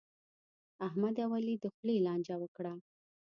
[0.87, 2.73] احمد او علي د خولې لانجه وکړه.